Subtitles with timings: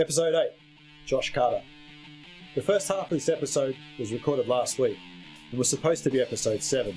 [0.00, 0.52] Episode 8
[1.04, 1.60] Josh Carter.
[2.54, 4.96] The first half of this episode was recorded last week
[5.50, 6.96] and was supposed to be episode 7.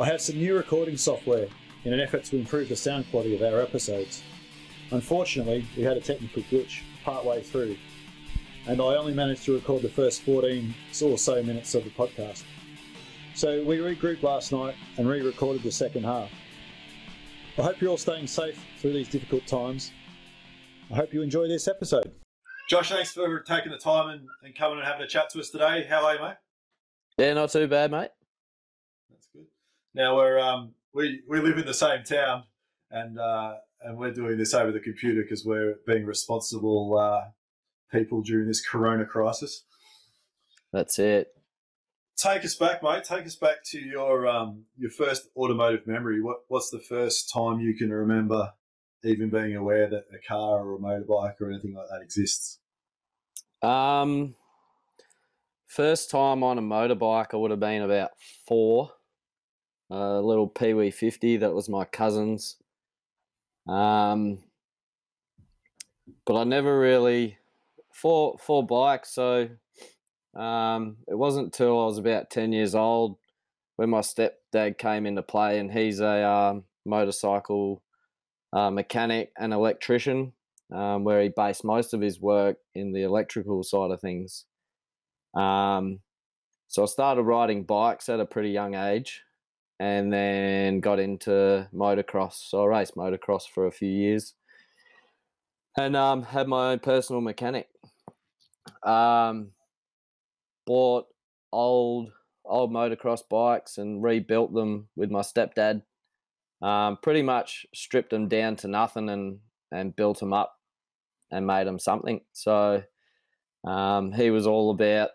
[0.00, 1.46] I have some new recording software
[1.84, 4.22] in an effort to improve the sound quality of our episodes.
[4.92, 7.76] Unfortunately, we had a technical glitch partway through,
[8.66, 12.44] and I only managed to record the first 14 or so minutes of the podcast.
[13.34, 16.30] So we regrouped last night and re recorded the second half.
[17.58, 19.92] I hope you're all staying safe through these difficult times.
[20.90, 22.12] I hope you enjoy this episode.
[22.68, 25.50] Josh, thanks for taking the time and, and coming and having a chat to us
[25.50, 25.86] today.
[25.88, 26.34] How are you, mate?
[27.18, 28.10] Yeah, not too bad, mate.
[29.10, 29.46] That's good.
[29.94, 32.44] Now we're um, we we live in the same town,
[32.90, 37.30] and uh, and we're doing this over the computer because we're being responsible uh,
[37.92, 39.64] people during this Corona crisis.
[40.72, 41.28] That's it.
[42.16, 43.04] Take us back, mate.
[43.04, 46.20] Take us back to your um, your first automotive memory.
[46.20, 48.52] What what's the first time you can remember
[49.04, 52.58] even being aware that a car or a motorbike or anything like that exists?
[53.62, 54.34] Um,
[55.66, 58.10] first time on a motorbike, I would have been about
[58.46, 58.90] four.
[59.90, 62.56] A little Pee Wee 50 that was my cousin's.
[63.68, 64.38] Um,
[66.26, 67.38] but I never really
[67.92, 69.48] four four bikes, so
[70.34, 73.16] um, it wasn't till I was about ten years old
[73.76, 77.82] when my stepdad came into play, and he's a um, motorcycle
[78.54, 80.32] uh, mechanic and electrician,
[80.72, 84.44] um, where he based most of his work in the electrical side of things.
[85.34, 86.00] Um,
[86.68, 89.22] so I started riding bikes at a pretty young age,
[89.80, 92.34] and then got into motocross.
[92.48, 94.34] So I raced motocross for a few years,
[95.76, 97.68] and um, had my own personal mechanic.
[98.82, 99.50] Um,
[100.66, 101.06] bought
[101.52, 102.10] old
[102.44, 105.82] old motocross bikes and rebuilt them with my stepdad.
[106.64, 110.56] Um, pretty much stripped him down to nothing and and built him up
[111.30, 112.20] and made him something.
[112.32, 112.82] So
[113.66, 115.10] um, he was all about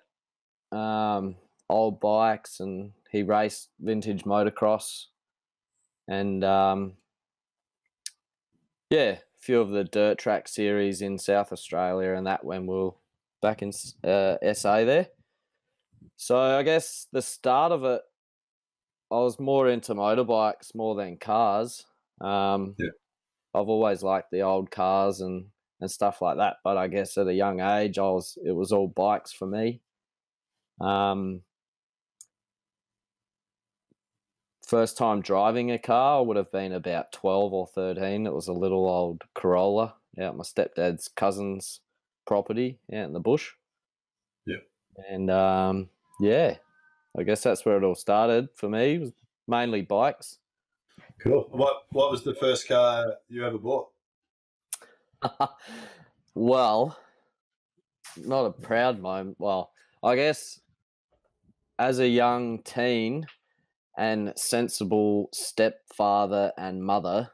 [0.72, 1.38] um,
[1.70, 5.06] old bikes and he raced vintage motocross
[6.08, 6.94] and um,
[8.90, 12.92] yeah, a few of the dirt track series in South Australia and that when we
[13.42, 13.72] back in
[14.04, 15.08] uh, SA there.
[16.18, 18.02] So I guess the start of it,
[19.12, 21.86] I was more into motorbikes more than cars.
[22.22, 22.90] Um, Yeah.
[23.56, 25.47] I've always liked the old cars and,
[25.81, 28.72] and stuff like that, but I guess at a young age, I was it was
[28.72, 29.81] all bikes for me.
[30.80, 31.42] Um,
[34.69, 38.28] first time driving a car would have been about 12 or 13.
[38.28, 41.81] It was a little old Corolla out my stepdad's cousin's
[42.28, 43.52] property out in the bush.
[44.46, 44.58] Yeah.
[45.09, 46.58] And um, yeah,
[47.18, 48.96] I guess that's where it all started for me.
[48.96, 49.12] It was
[49.47, 50.38] mainly bikes.
[51.20, 51.47] Cool.
[51.52, 53.90] What What was the first car you ever bought?
[56.36, 56.98] well,
[58.18, 59.38] not a proud moment.
[59.40, 59.72] Well,
[60.03, 60.62] I guess
[61.78, 63.25] as a young teen
[63.98, 67.31] and sensible stepfather and mother,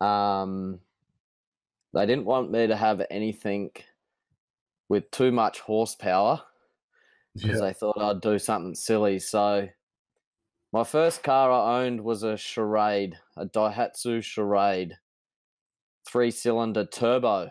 [0.00, 0.80] um,
[1.92, 3.70] they didn't want me to have anything
[4.88, 6.42] with too much horsepower
[7.34, 9.18] because they thought I'd do something silly.
[9.18, 9.68] So
[10.72, 14.96] my first car I owned was a Charade, a Daihatsu Charade,
[16.08, 17.50] three cylinder turbo.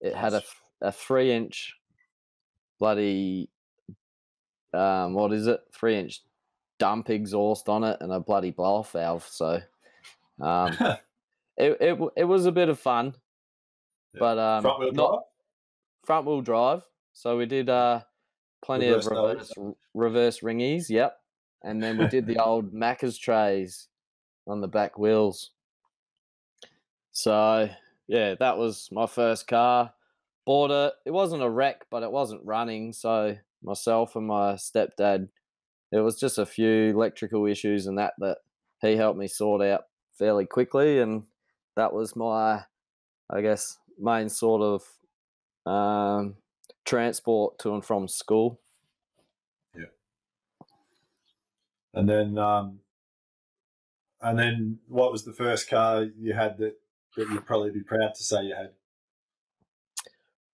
[0.00, 0.42] It had a,
[0.80, 1.74] a three inch
[2.78, 3.50] bloody,
[4.72, 5.60] um, what is it?
[5.74, 6.22] Three inch
[6.78, 9.26] dump exhaust on it and a bloody blow off valve.
[9.30, 9.60] So
[10.40, 10.72] um,
[11.58, 13.14] it, it, it was a bit of fun,
[14.14, 14.20] Yeah.
[14.20, 15.18] but um, Front wheel drive.
[16.06, 16.82] front wheel drive.
[17.12, 18.00] So we did uh,
[18.64, 20.88] plenty Reverse of reverse, r- reverse ringies.
[20.88, 21.16] Yep.
[21.62, 23.88] And then we did the old Macca's trays
[24.46, 25.50] on the back wheels.
[27.12, 27.68] So
[28.08, 29.92] yeah, that was my first car.
[30.46, 30.92] bought it.
[31.06, 32.92] It wasn't a wreck, but it wasn't running.
[32.92, 35.28] So myself and my stepdad,
[35.92, 38.38] it was just a few electrical issues and that that
[38.80, 39.84] he helped me sort out
[40.18, 41.24] fairly quickly, and
[41.76, 42.62] that was my,
[43.28, 44.62] I guess, main sort
[45.66, 46.36] of um,
[46.84, 48.60] transport to and from school.
[49.76, 49.84] Yeah.
[51.94, 52.80] And then, um,
[54.20, 56.76] and then, what was the first car you had that
[57.16, 58.72] that you'd probably be proud to say you had?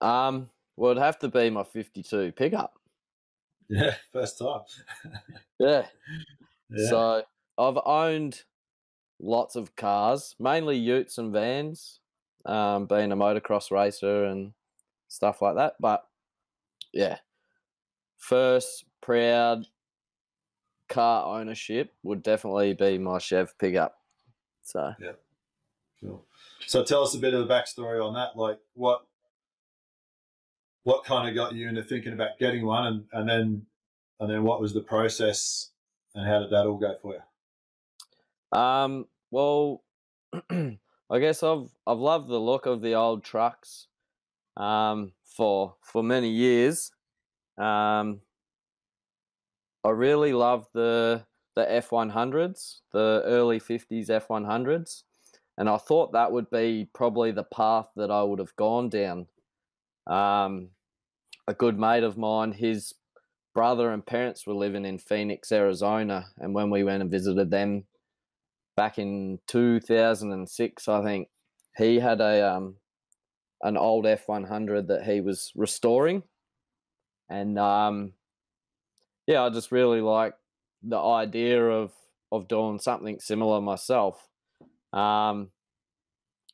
[0.06, 2.78] Um, well, it'd have to be my '52 pickup.
[3.69, 4.61] Yeah, first time.
[5.58, 5.87] Yeah.
[6.70, 6.88] yeah.
[6.90, 7.23] So
[7.56, 8.43] I've owned
[9.19, 12.00] lots of cars, mainly utes and vans,
[12.44, 14.52] um, being a motocross racer and
[15.08, 15.76] stuff like that.
[15.81, 16.06] But
[16.96, 17.19] yeah,
[18.19, 19.66] first proud
[20.88, 23.98] car ownership would definitely be my Chev pickup.
[24.62, 25.12] So yeah,
[26.00, 26.25] Cool.
[26.66, 28.37] So tell us a bit of the backstory on that.
[28.37, 29.06] Like what
[30.84, 33.66] what kind of got you into thinking about getting one and, and then
[34.20, 35.70] and then what was the process
[36.14, 38.58] and how did that all go for you?
[38.58, 39.82] Um, well,
[40.50, 43.88] I guess I've I've loved the look of the old trucks
[44.56, 46.91] um, for for many years.
[47.58, 48.20] Um,
[49.85, 51.25] I really love the
[51.55, 55.05] the F one hundreds, the early fifties F one hundreds,
[55.56, 59.26] and I thought that would be probably the path that I would have gone down.
[60.06, 60.70] Um,
[61.49, 62.94] a good mate of mine, his
[63.55, 67.85] brother and parents were living in Phoenix, Arizona, and when we went and visited them
[68.76, 71.29] back in 2006, I think
[71.76, 72.76] he had a um,
[73.62, 76.23] an old F100 that he was restoring,
[77.29, 78.12] and um,
[79.26, 80.35] yeah, I just really like
[80.82, 81.93] the idea of
[82.32, 84.29] of doing something similar myself.
[84.93, 85.50] Um,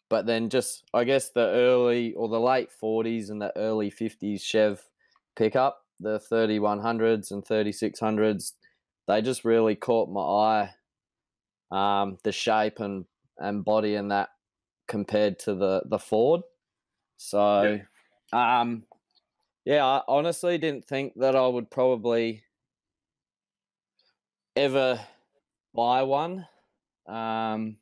[0.08, 4.42] but then just I guess the early or the late 40s and the early 50s
[4.42, 4.82] Chev
[5.36, 8.52] pickup, the 3100s and 3600s,
[9.08, 10.74] they just really caught my eye.
[11.70, 13.06] Um, the shape and
[13.38, 14.28] and body and that
[14.88, 16.42] compared to the the Ford.
[17.22, 17.80] So,
[18.32, 18.86] um,
[19.64, 22.44] yeah, I honestly didn't think that I would probably
[24.56, 25.06] ever
[25.74, 26.48] buy one.
[27.06, 27.78] Um,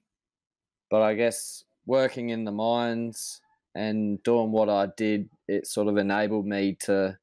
[0.90, 3.42] but I guess working in the mines
[3.74, 7.18] and doing what I did, it sort of enabled me to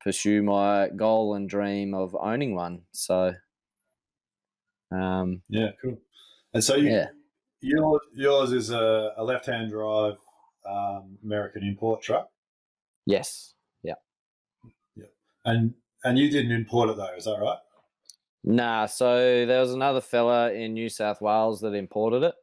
[0.00, 2.86] pursue my goal and dream of owning one.
[2.92, 3.34] So,
[4.90, 5.98] um, Yeah, cool.
[6.54, 7.10] And so you, yeah,
[7.60, 10.18] yours, yours is a, a left hand drive
[10.68, 12.30] um, American import truck.
[13.06, 13.94] yes, Yeah.
[14.96, 15.06] Yeah.
[15.44, 15.74] And
[16.04, 17.58] and you didn't import it though, is that right?
[18.44, 22.34] Nah, so there was another fella in New South Wales that imported it,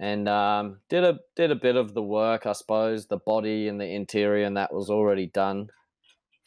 [0.00, 3.80] and um, did a did a bit of the work, I suppose, the body and
[3.80, 5.68] the interior, and that was already done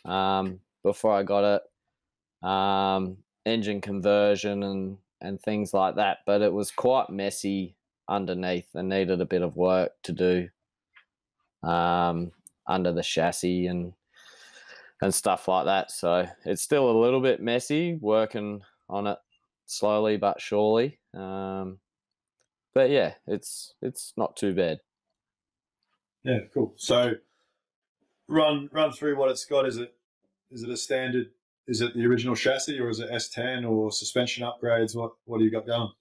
[0.03, 2.47] um, before I got it.
[2.47, 7.75] Um, engine conversion and and things like that, but it was quite messy
[8.09, 10.49] underneath and needed a bit of work to do
[11.65, 12.31] um,
[12.67, 13.93] under the chassis and
[15.01, 15.91] and stuff like that.
[15.91, 19.17] So it's still a little bit messy, working on it
[19.65, 20.99] slowly but surely.
[21.13, 21.79] Um,
[22.73, 24.79] but yeah, it's it's not too bad.
[26.23, 26.73] Yeah, cool.
[26.75, 27.13] So
[28.27, 29.67] run run through what it's got.
[29.67, 29.93] Is it
[30.51, 31.27] is it a standard?
[31.67, 34.95] Is it the original chassis or is it S10 or suspension upgrades?
[34.95, 35.91] What what do you got going?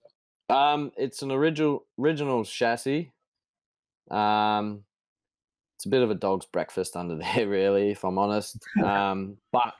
[0.50, 3.12] Um, it's an original original chassis.
[4.10, 4.84] Um,
[5.84, 8.56] it's a bit of a dog's breakfast under there, really, if I'm honest.
[8.82, 9.74] Um, but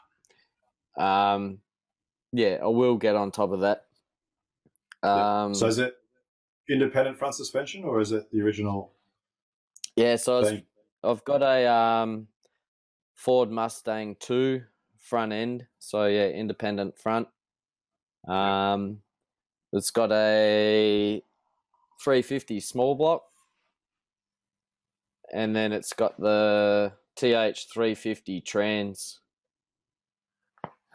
[1.03, 1.61] um,
[2.33, 3.87] yeah, I will get on top of that.
[5.03, 5.45] Yeah.
[5.45, 5.95] Um, so is it
[6.69, 8.93] independent front suspension or is it the original
[9.97, 10.63] yeah, so thing?
[11.03, 12.27] I've got a um,
[13.15, 14.63] Ford Mustang 2
[14.99, 15.67] front end.
[15.79, 17.29] So, yeah, independent front.
[18.29, 18.99] Um,
[19.73, 21.23] it's got a
[22.03, 23.23] 350 small block.
[25.33, 29.21] And then it's got the TH350 trans.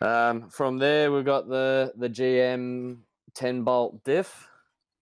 [0.01, 2.99] Um, from there, we've got the, the GM
[3.35, 4.47] 10 bolt diff.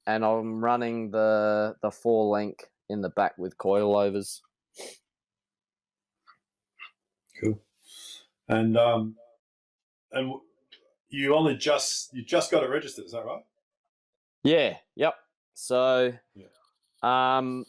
[0.05, 4.39] And I'm running the, the four link in the back with coilovers.
[7.41, 7.59] Cool.
[8.47, 9.15] And um,
[10.11, 10.33] and
[11.09, 13.43] you only just you just got it registered, is that right?
[14.43, 14.77] Yeah.
[14.95, 15.15] Yep.
[15.53, 16.45] So, yeah.
[17.37, 17.65] um,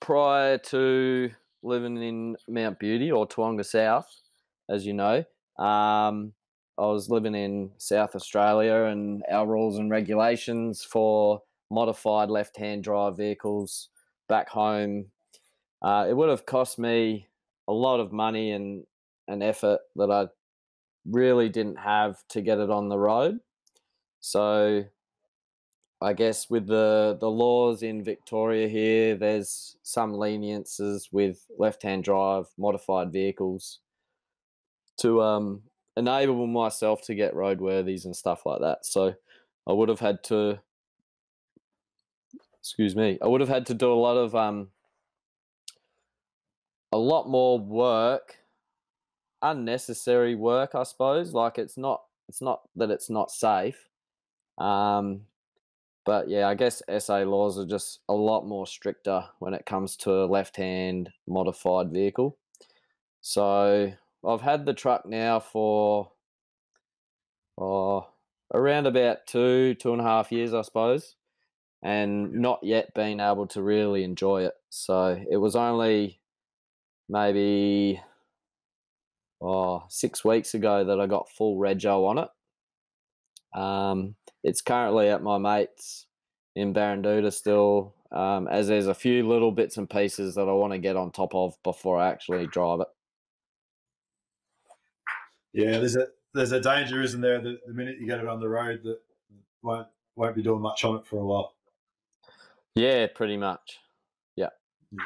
[0.00, 1.30] prior to
[1.62, 4.08] living in Mount Beauty or Tawonga South,
[4.68, 5.24] as you know,
[5.58, 6.32] um,
[6.78, 13.16] I was living in South Australia, and our rules and regulations for modified left-hand drive
[13.16, 13.88] vehicles
[14.28, 15.06] back home,
[15.82, 17.28] uh, it would have cost me
[17.68, 18.84] a lot of money and
[19.28, 20.26] and effort that I
[21.04, 23.38] really didn't have to get it on the road.
[24.20, 24.84] So
[26.00, 32.46] I guess with the the laws in Victoria here, there's some leniences with left-hand drive
[32.58, 33.80] modified vehicles
[34.98, 35.62] to um,
[35.96, 38.84] enable myself to get roadworthies and stuff like that.
[38.84, 39.14] So
[39.66, 40.60] I would have had to,
[42.60, 44.68] excuse me, I would have had to do a lot of um,
[46.92, 48.36] a lot more work,
[49.40, 51.32] unnecessary work, I suppose.
[51.32, 53.88] Like it's not, it's not that it's not safe.
[54.58, 55.22] Um,
[56.06, 59.96] but yeah, I guess SA laws are just a lot more stricter when it comes
[59.96, 62.38] to a left-hand modified vehicle.
[63.20, 63.92] So
[64.26, 66.12] I've had the truck now for
[67.60, 68.06] oh,
[68.54, 71.16] around about two, two and a half years, I suppose,
[71.82, 74.54] and not yet been able to really enjoy it.
[74.70, 76.20] So it was only
[77.08, 78.00] maybe
[79.40, 82.28] oh, six weeks ago that I got full rego on it.
[83.56, 86.06] Um, it's currently at my mate's
[86.54, 90.72] in Baranduda still, um, as there's a few little bits and pieces that I want
[90.72, 92.88] to get on top of before I actually drive it.
[95.52, 97.40] Yeah, there's a there's a danger, isn't there?
[97.40, 98.98] The, the minute you get it on the road, that
[99.62, 101.54] won't won't be doing much on it for a while.
[102.74, 103.78] Yeah, pretty much.
[104.36, 104.50] Yeah.
[104.92, 105.04] yeah.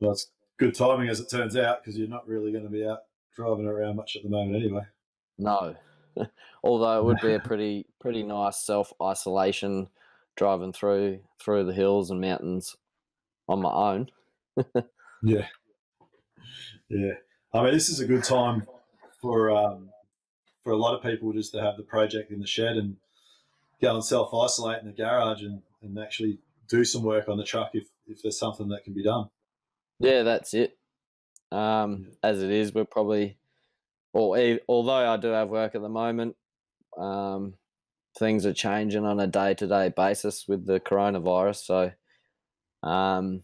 [0.00, 2.86] Well, it's good timing as it turns out because you're not really going to be
[2.86, 3.00] out
[3.36, 4.82] driving around much at the moment anyway.
[5.38, 5.76] No,
[6.62, 9.88] although it would be a pretty pretty nice self isolation
[10.36, 12.76] driving through through the hills and mountains
[13.48, 14.08] on my own.
[15.22, 15.46] yeah,
[16.88, 17.12] yeah.
[17.52, 18.66] I mean, this is a good time
[19.20, 19.90] for um,
[20.62, 22.96] for a lot of people just to have the project in the shed and
[23.80, 27.44] go and self isolate in the garage and, and actually do some work on the
[27.44, 29.28] truck if, if there's something that can be done.
[29.98, 30.76] Yeah, that's it.
[31.50, 33.38] Um, as it is, we're probably,
[34.12, 36.36] or although I do have work at the moment,
[36.98, 37.54] um,
[38.18, 41.64] things are changing on a day to day basis with the coronavirus.
[41.64, 43.42] So, um,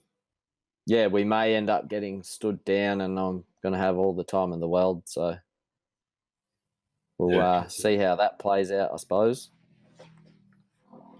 [0.86, 4.24] yeah, we may end up getting stood down, and I'm going to have all the
[4.24, 5.02] time in the world.
[5.06, 5.36] So,
[7.18, 9.50] we'll yeah, uh, see how that plays out, I suppose.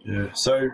[0.05, 0.33] Yeah.
[0.33, 0.69] So,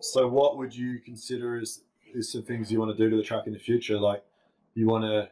[0.00, 1.82] so what would you consider as
[2.14, 3.98] is some things you want to do to the track in the future?
[3.98, 4.24] Like,
[4.74, 5.28] you want to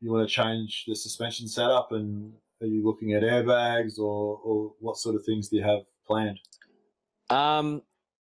[0.00, 4.72] you want to change the suspension setup, and are you looking at airbags, or or
[4.80, 6.38] what sort of things do you have planned?
[7.30, 7.82] Um,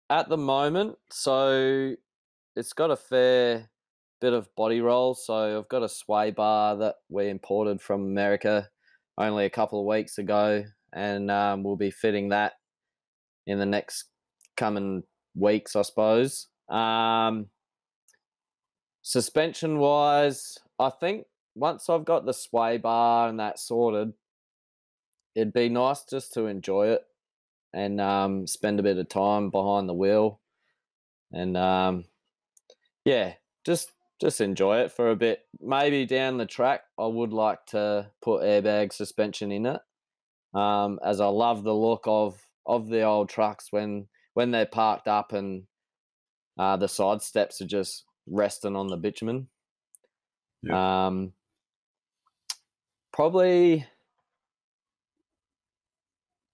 [0.09, 1.95] at the moment, so
[2.57, 3.71] it's got a fair
[4.21, 5.15] bit of body roll.
[5.15, 8.69] So I've got a sway bar that we imported from America
[9.17, 12.55] only a couple of weeks ago, and um, we'll be fitting that
[13.47, 14.05] in the next
[14.57, 15.03] coming
[15.35, 16.49] weeks, I suppose.
[16.69, 17.47] Um,
[19.03, 24.13] suspension wise, I think once I've got the sway bar and that sorted,
[25.35, 27.05] it'd be nice just to enjoy it
[27.73, 30.41] and um, spend a bit of time behind the wheel,
[31.33, 32.05] and um,
[33.05, 35.41] yeah, just just enjoy it for a bit.
[35.61, 39.81] Maybe down the track, I would like to put airbag suspension in it,
[40.55, 45.09] um, as I love the look of of the old trucks when when they're parked
[45.09, 45.65] up and
[46.59, 49.49] uh, the side steps are just resting on the bitumen.
[50.63, 51.07] Yeah.
[51.07, 51.33] Um,
[53.13, 53.87] probably,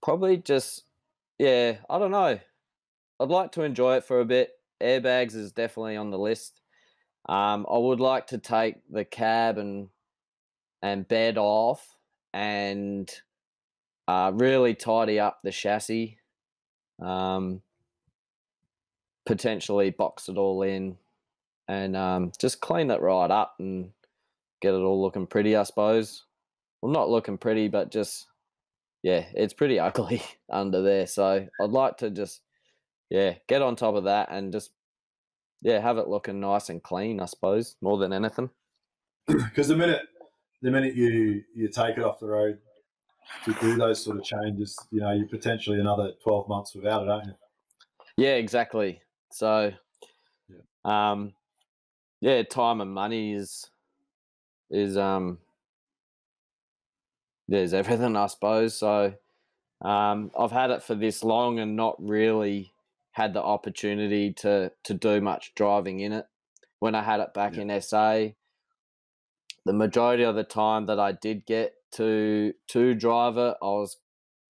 [0.01, 0.83] probably just
[1.39, 1.77] yeah.
[1.89, 2.39] I don't know.
[3.19, 4.51] I'd like to enjoy it for a bit.
[4.81, 6.61] Airbags is definitely on the list.
[7.27, 9.89] Um, I would like to take the cab and
[10.81, 11.97] and bed off
[12.33, 13.11] and
[14.07, 16.19] uh, really tidy up the chassis.
[17.01, 17.61] Um,
[19.25, 20.97] potentially box it all in
[21.67, 23.91] and um, just clean it right up and
[24.61, 26.23] get it all looking pretty, I suppose.
[26.87, 28.27] Well, not looking pretty, but just
[29.03, 31.05] yeah, it's pretty ugly under there.
[31.05, 32.39] So I'd like to just
[33.09, 34.71] yeah get on top of that and just
[35.61, 38.49] yeah, have it looking nice and clean, I suppose, more than anything.
[39.27, 40.03] Because the minute
[40.61, 42.57] the minute you you take it off the road
[43.43, 47.09] to do those sort of changes, you know, you're potentially another twelve months without it,
[47.09, 47.33] aren't you?
[48.15, 49.01] Yeah, exactly.
[49.33, 49.73] So,
[50.47, 51.11] yeah.
[51.11, 51.33] um,
[52.21, 53.69] yeah, time and money is
[54.71, 55.39] is um
[57.47, 58.77] there's everything, I suppose.
[58.77, 59.13] So,
[59.81, 62.73] um, I've had it for this long and not really
[63.11, 66.25] had the opportunity to to do much driving in it.
[66.79, 67.63] When I had it back yeah.
[67.63, 68.27] in SA,
[69.65, 73.97] the majority of the time that I did get to to drive it, I was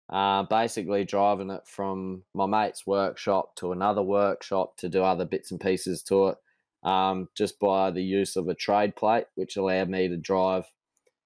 [0.09, 5.51] uh, basically driving it from my mate's workshop to another workshop to do other bits
[5.51, 6.37] and pieces to it,
[6.83, 10.65] um, just by the use of a trade plate, which allowed me to drive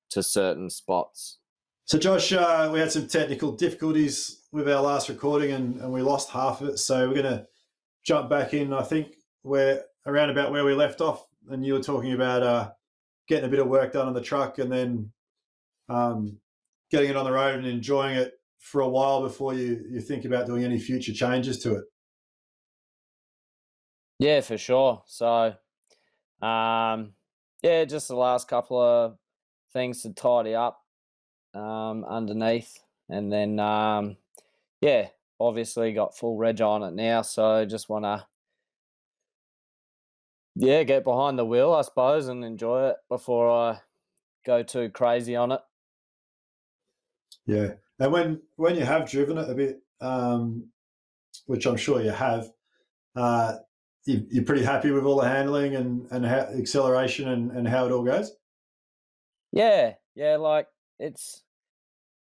[0.09, 1.37] to certain spots.
[1.85, 6.01] So, Josh, uh, we had some technical difficulties with our last recording and, and we
[6.01, 6.77] lost half of it.
[6.79, 7.47] So, we're going to
[8.05, 8.73] jump back in.
[8.73, 11.25] I think we're around about where we left off.
[11.49, 12.71] And you were talking about uh,
[13.27, 15.11] getting a bit of work done on the truck and then
[15.89, 16.37] um,
[16.91, 20.23] getting it on the road and enjoying it for a while before you, you think
[20.25, 21.83] about doing any future changes to it.
[24.19, 25.01] Yeah, for sure.
[25.07, 25.55] So,
[26.41, 27.13] um,
[27.63, 29.17] yeah, just the last couple of
[29.73, 30.80] things to tidy up
[31.53, 32.79] um, underneath,
[33.09, 34.17] and then um,
[34.81, 37.21] yeah, obviously got full reg on it now.
[37.21, 38.25] So just want to
[40.55, 43.79] yeah get behind the wheel, I suppose, and enjoy it before I
[44.45, 45.61] go too crazy on it.
[47.45, 50.69] Yeah, and when when you have driven it a bit, um,
[51.45, 52.51] which I'm sure you have,
[53.15, 53.57] uh,
[54.05, 57.85] you, you're pretty happy with all the handling and and how, acceleration and, and how
[57.85, 58.31] it all goes.
[59.51, 60.67] Yeah, yeah, like
[61.01, 61.43] it's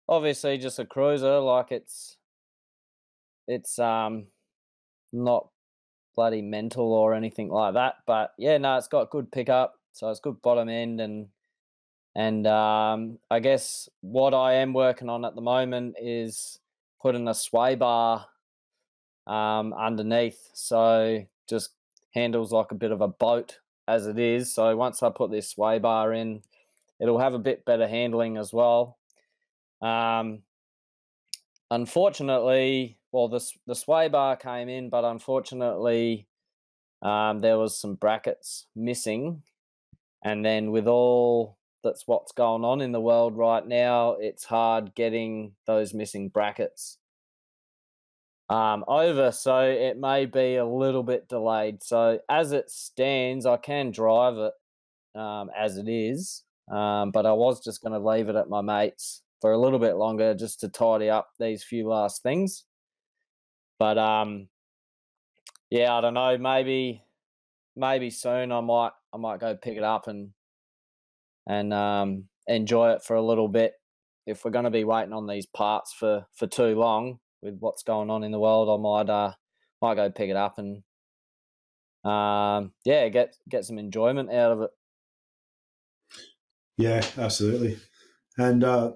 [0.08, 1.38] obviously just a cruiser.
[1.38, 2.16] Like it's
[3.46, 4.26] it's um
[5.12, 5.48] not
[6.16, 7.96] bloody mental or anything like that.
[8.06, 11.28] But yeah, no, it's got good pickup, so it's good bottom end and
[12.14, 16.58] and um, I guess what I am working on at the moment is
[17.00, 18.26] putting a sway bar
[19.26, 21.70] um, underneath, so just
[22.14, 24.52] handles like a bit of a boat as it is.
[24.52, 26.42] So once I put this sway bar in,
[27.02, 28.98] it'll have a bit better handling as well.
[29.82, 30.42] Um,
[31.70, 36.28] unfortunately, well, the the sway bar came in, but unfortunately,
[37.02, 39.42] um, there was some brackets missing,
[40.24, 44.94] and then with all that's what's going on in the world right now, it's hard
[44.94, 46.98] getting those missing brackets
[48.48, 49.32] um, over.
[49.32, 51.82] So it may be a little bit delayed.
[51.82, 54.52] So as it stands, I can drive it
[55.18, 58.60] um, as it is, um, but I was just going to leave it at my
[58.60, 62.64] mate's for a little bit longer just to tidy up these few last things.
[63.78, 64.48] But um,
[65.70, 66.38] yeah, I don't know.
[66.38, 67.02] Maybe
[67.74, 70.30] maybe soon I might I might go pick it up and
[71.48, 73.74] and um, enjoy it for a little bit.
[74.26, 77.82] If we're going to be waiting on these parts for for too long with what's
[77.82, 79.32] going on in the world, I might uh
[79.80, 80.84] might go pick it up and
[82.04, 84.70] um yeah get get some enjoyment out of it.
[86.76, 87.78] Yeah, absolutely.
[88.38, 88.92] And uh,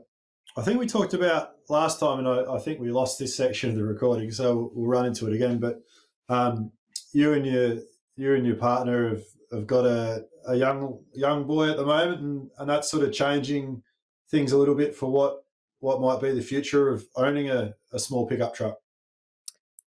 [0.56, 3.70] I think we talked about last time, and I, I, think we lost this section
[3.70, 5.58] of the recording, so we'll run into it again.
[5.58, 5.80] But
[6.28, 6.72] um,
[7.12, 7.76] you and your
[8.16, 12.20] you and your partner have, have got a, a young young boy at the moment,
[12.20, 13.82] and, and that's sort of changing
[14.30, 15.44] things a little bit for what
[15.80, 18.78] what might be the future of owning a, a small pickup truck.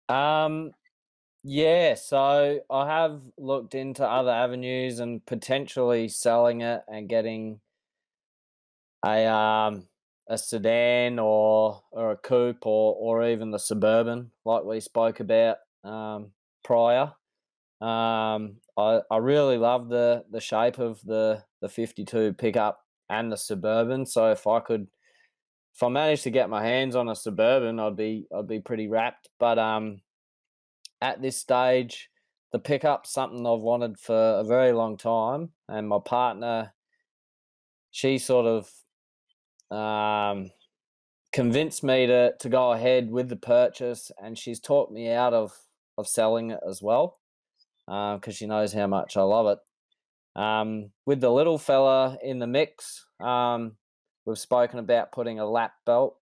[0.08, 0.72] Um,
[1.44, 7.60] yeah, so I have looked into other avenues and potentially selling it and getting
[9.06, 9.88] a um
[10.30, 15.58] a sedan or or a coupe or or even the suburban, like we spoke about
[15.84, 16.32] um,
[16.64, 17.14] prior.
[17.82, 23.32] Um, I I really love the the shape of the the fifty two pickup and
[23.32, 24.06] the suburban.
[24.06, 24.88] So if I could,
[25.74, 28.88] if I managed to get my hands on a suburban, I'd be I'd be pretty
[28.88, 29.30] rapt.
[29.40, 30.02] But um,
[31.02, 32.10] at this stage,
[32.52, 36.74] the pickup's something I've wanted for a very long time, and my partner,
[37.90, 38.72] she sort of
[39.72, 40.52] um,
[41.32, 45.52] convinced me to to go ahead with the purchase, and she's talked me out of
[45.98, 47.20] of selling it as well
[47.86, 50.40] because uh, she knows how much I love it.
[50.40, 53.74] Um, with the little fella in the mix, um,
[54.26, 56.18] we've spoken about putting a lap belt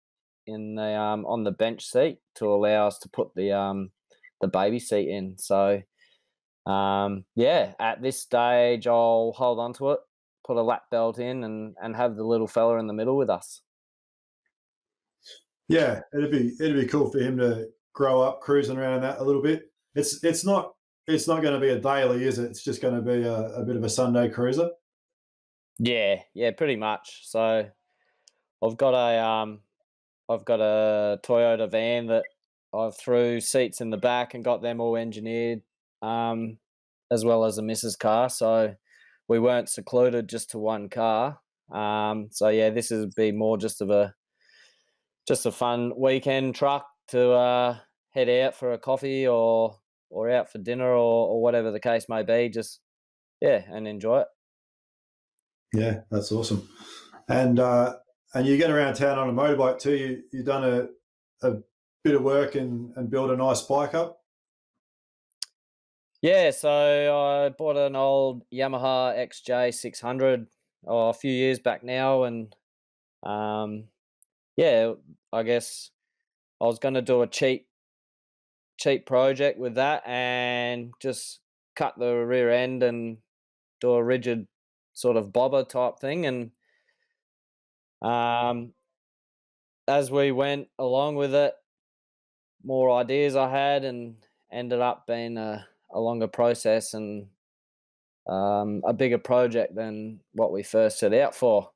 [0.45, 3.91] in the um, on the bench seat to allow us to put the um,
[4.41, 5.37] the baby seat in.
[5.37, 5.81] So
[6.65, 9.99] um, yeah, at this stage, I'll hold on to it
[10.47, 13.29] put a lap belt in and and have the little fella in the middle with
[13.29, 13.61] us.
[15.67, 19.19] Yeah, it'd be it'd be cool for him to grow up cruising around in that
[19.19, 19.71] a little bit.
[19.95, 20.73] It's it's not
[21.07, 22.49] it's not going to be a daily, is it?
[22.49, 24.69] It's just going to be a, a bit of a Sunday cruiser.
[25.79, 27.21] Yeah, yeah, pretty much.
[27.25, 27.69] So
[28.63, 29.59] I've got a um
[30.29, 32.23] I've got a Toyota van that
[32.73, 35.61] I threw seats in the back and got them all engineered,
[36.01, 36.57] um,
[37.11, 37.97] as well as a Mrs.
[37.97, 38.29] car.
[38.29, 38.75] So
[39.27, 41.39] we weren't secluded just to one car.
[41.71, 44.13] Um, so yeah, this would be more just of a
[45.27, 47.77] just a fun weekend truck to uh,
[48.11, 49.77] head out for a coffee or
[50.09, 52.49] or out for dinner or, or whatever the case may be.
[52.49, 52.79] Just
[53.41, 54.27] yeah, and enjoy it.
[55.73, 56.67] Yeah, that's awesome.
[57.27, 57.95] And uh,
[58.33, 59.95] and you get around town on a motorbike too.
[59.95, 60.87] You you've done a
[61.45, 61.57] a
[62.03, 64.16] bit of work and and build a nice bike up.
[66.21, 66.69] Yeah, so
[67.15, 70.47] I bought an old Yamaha XJ 600
[70.87, 72.55] oh, a few years back now, and
[73.21, 73.85] um,
[74.55, 74.93] yeah,
[75.31, 75.91] I guess
[76.59, 77.67] I was going to do a cheap,
[78.79, 81.39] cheap project with that, and just
[81.75, 83.17] cut the rear end and
[83.79, 84.47] do a rigid
[84.95, 86.51] sort of bobber type thing, and
[88.01, 88.73] um,
[89.87, 91.53] as we went along with it,
[92.63, 94.15] more ideas I had, and
[94.51, 97.25] ended up being a a longer process and
[98.29, 101.71] um, a bigger project than what we first set out for.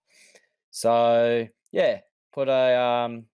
[0.70, 2.00] So yeah,
[2.32, 3.26] put a um,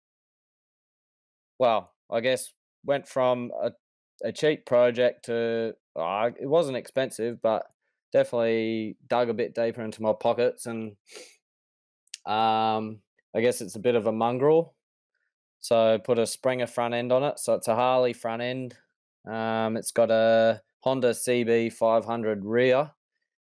[1.59, 2.53] well, I guess
[2.85, 3.71] went from a,
[4.23, 7.65] a cheap project to uh, it wasn't expensive, but
[8.13, 10.95] definitely dug a bit deeper into my pockets and
[12.25, 12.99] um,
[13.35, 14.73] I guess it's a bit of a mongrel.
[15.59, 17.39] So put a Springer front end on it.
[17.39, 18.75] So it's a Harley front end.
[19.29, 22.91] Um, it's got a Honda CB 500 rear,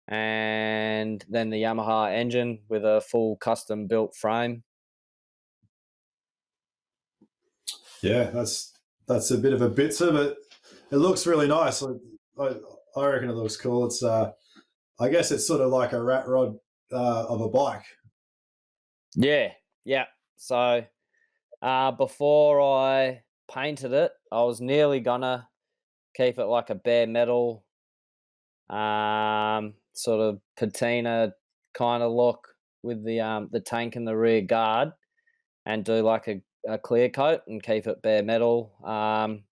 [0.07, 4.63] and then the Yamaha engine with a full custom built frame.
[8.03, 8.73] Yeah, that's
[9.07, 10.37] that's a bit of a bitzer, but
[10.91, 11.83] it looks really nice.
[11.83, 12.55] I,
[12.97, 13.87] I reckon it looks cool.
[13.87, 14.31] It's uh,
[15.01, 16.57] I guess it's sort of like a rat rod
[16.93, 17.85] uh, of a bike.
[19.15, 19.53] Yeah,
[19.85, 20.05] yeah.
[20.37, 20.85] So
[21.61, 25.49] uh, before I painted it, I was nearly gonna
[26.19, 27.65] keep it like a bare metal,
[28.69, 31.33] um, sort of patina
[31.75, 32.49] kind of look
[32.83, 34.91] with the um, the tank and the rear guard,
[35.65, 38.73] and do like a, a clear coat and keep it bare metal.
[38.85, 39.45] Um,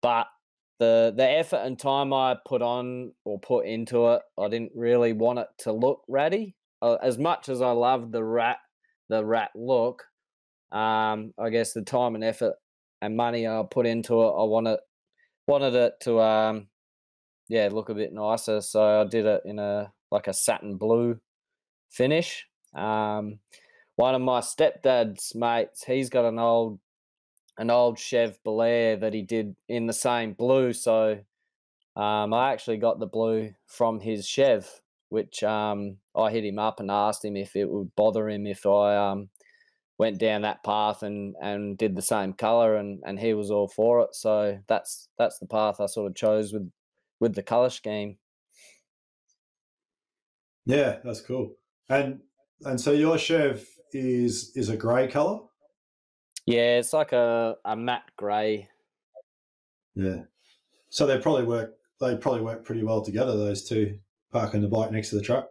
[0.00, 0.28] but
[0.78, 5.12] the the effort and time I put on or put into it, I didn't really
[5.12, 6.54] want it to look ratty.
[6.80, 8.58] Uh, as much as I love the rat
[9.08, 10.04] the rat look,
[10.70, 12.54] um, I guess the time and effort
[13.00, 14.80] and money I put into it, I want it
[15.48, 16.68] wanted it to um
[17.48, 21.18] yeah look a bit nicer so i did it in a like a satin blue
[21.90, 22.46] finish.
[22.74, 23.40] Um
[23.96, 26.78] one of my stepdad's mates he's got an old
[27.56, 31.18] an old chev Bel Air that he did in the same blue so
[31.96, 34.68] um i actually got the blue from his chev
[35.08, 38.66] which um i hit him up and asked him if it would bother him if
[38.66, 39.28] i um
[39.98, 43.68] went down that path and and did the same color and and he was all
[43.68, 44.14] for it.
[44.14, 46.70] So that's that's the path i sort of chose with
[47.20, 48.16] with the color scheme.
[50.66, 51.54] Yeah that's cool.
[51.88, 52.20] And
[52.64, 55.40] and so your Chev is is a gray color
[56.44, 58.68] yeah it's like a a matte gray
[59.98, 60.20] yeah.
[60.90, 63.98] So they probably work they probably work pretty well together those two
[64.32, 65.48] parking the bike next to the truck?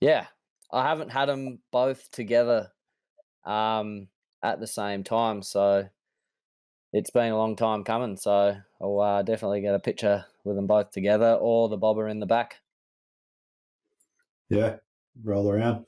[0.00, 0.26] Yeah.
[0.72, 2.70] I haven't had them both together
[3.44, 4.08] um,
[4.42, 5.42] at the same time.
[5.42, 5.88] So
[6.92, 8.16] it's been a long time coming.
[8.16, 12.20] So I'll uh, definitely get a picture with them both together or the bobber in
[12.20, 12.60] the back.
[14.48, 14.76] Yeah,
[15.22, 15.86] roll around.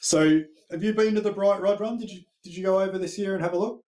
[0.00, 1.98] So have you been to the Bright Rod Run?
[1.98, 3.84] Did you did you go over this year and have a look?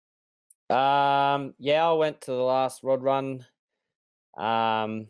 [0.71, 3.45] Um, yeah, I went to the last Rod Run.
[4.37, 5.09] Um,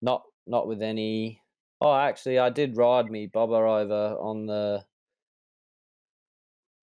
[0.00, 1.42] not not with any.
[1.80, 4.84] Oh, actually, I did ride me bobber over on the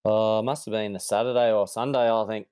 [0.04, 2.46] uh, must have been a Saturday or Sunday, I think,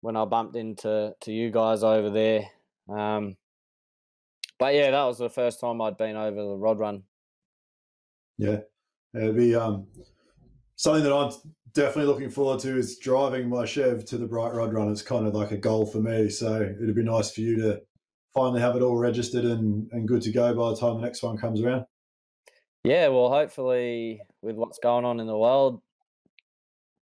[0.00, 2.48] when I bumped into to you guys over there.
[2.88, 3.36] Um,
[4.58, 7.02] but yeah, that was the first time I'd been over the rod run.
[8.38, 8.60] Yeah,
[9.14, 9.86] it'd be um,
[10.76, 11.32] something that I'm
[11.74, 14.90] definitely looking forward to is driving my Chev to the Bright Rod Run.
[14.90, 16.30] It's kind of like a goal for me.
[16.30, 17.80] So it'd be nice for you to
[18.34, 21.22] finally have it all registered and, and good to go by the time the next
[21.22, 21.84] one comes around.
[22.84, 25.82] Yeah, well, hopefully, with what's going on in the world,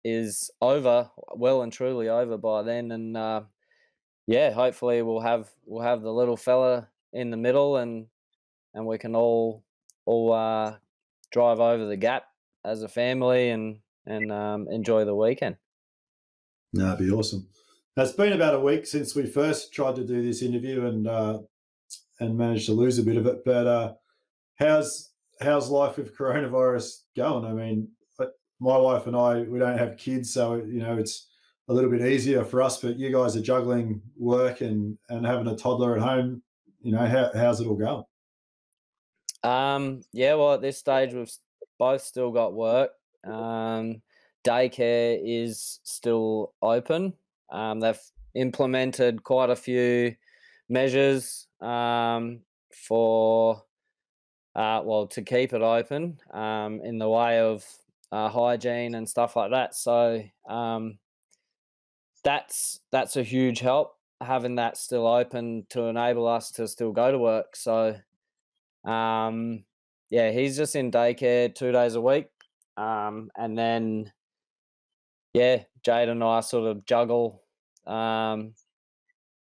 [0.04, 3.42] is over, well and truly over by then, and uh,
[4.26, 8.06] yeah, hopefully we'll have we'll have the little fella in the middle, and
[8.74, 9.64] and we can all
[10.06, 10.76] all uh,
[11.32, 12.24] drive over the gap
[12.64, 15.56] as a family and and um, enjoy the weekend.
[16.72, 17.48] No, that'd be awesome.
[17.96, 21.40] It's been about a week since we first tried to do this interview and uh,
[22.18, 23.44] and managed to lose a bit of it.
[23.44, 23.94] But uh,
[24.56, 25.10] how's
[25.40, 27.44] how's life with coronavirus going?
[27.44, 27.88] I mean,
[28.60, 31.28] my wife and I, we don't have kids, so you know it's
[31.68, 32.80] a little bit easier for us.
[32.80, 36.42] But you guys are juggling work and and having a toddler at home.
[36.82, 38.04] You know, how, how's it all going?
[39.42, 41.32] Um, yeah, well, at this stage, we've
[41.78, 42.90] both still got work.
[43.24, 44.02] Um,
[44.44, 47.14] daycare is still open.
[47.50, 48.00] Um, they've
[48.34, 50.14] implemented quite a few
[50.68, 52.40] measures um,
[52.72, 53.62] for,
[54.54, 57.64] uh, well, to keep it open um, in the way of
[58.12, 59.74] uh, hygiene and stuff like that.
[59.74, 60.98] So um,
[62.24, 63.96] that's that's a huge help.
[64.20, 67.56] having that still open to enable us to still go to work.
[67.56, 67.96] So,
[68.84, 69.64] um,
[70.10, 72.28] yeah, he's just in daycare two days a week,
[72.76, 74.12] um, and then
[75.32, 77.42] yeah, Jade and I sort of juggle
[77.86, 78.54] um,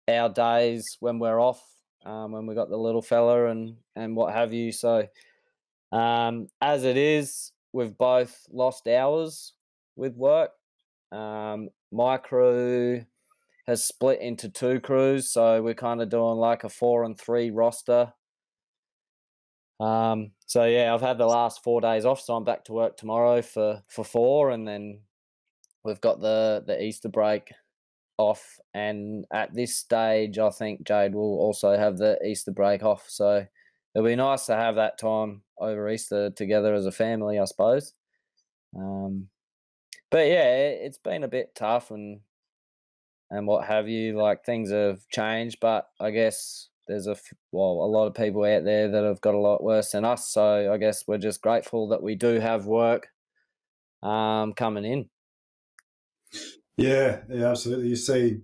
[0.09, 1.63] our days when we're off,
[2.05, 4.73] um, when we got the little fella and and what have you.
[4.73, 5.07] So,
[5.93, 9.53] um, as it is, we've both lost hours
[9.97, 10.51] with work.
[11.13, 13.05] Um, my crew
[13.67, 17.51] has split into two crews, so we're kind of doing like a four and three
[17.51, 18.13] roster.
[19.79, 22.97] Um, so yeah, I've had the last four days off, so I'm back to work
[22.97, 25.01] tomorrow for for four, and then
[25.85, 27.53] we've got the the Easter break
[28.17, 33.05] off, and at this stage, I think Jade will also have the Easter break off.
[33.09, 33.47] So
[33.97, 37.95] it'll be nice to have that time over Easter together as a family, I suppose.
[38.77, 39.29] Um,
[40.11, 42.21] but yeah, it's been a bit tough and
[43.31, 44.21] and what have you.
[44.21, 47.17] Like things have changed, but I guess there's a
[47.53, 50.29] well a lot of people out there that have got a lot worse than us.
[50.29, 53.09] So I guess we're just grateful that we do have work
[54.03, 55.09] um, coming in.
[56.77, 57.89] Yeah, yeah, absolutely.
[57.89, 58.41] You see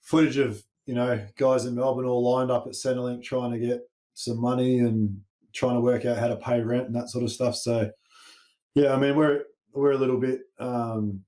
[0.00, 3.82] footage of you know guys in Melbourne all lined up at Centrelink trying to get
[4.14, 5.20] some money and
[5.52, 7.56] trying to work out how to pay rent and that sort of stuff.
[7.56, 7.90] So
[8.74, 11.20] yeah, I mean we're we're a little bit um,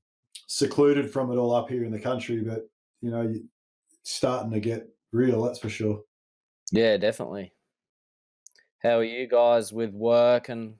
[0.46, 2.68] secluded from it all up here in the country, but
[3.00, 3.34] you know,
[4.02, 5.42] starting to get real.
[5.42, 6.02] That's for sure.
[6.72, 7.52] Yeah, definitely.
[8.82, 10.74] How are you guys with work and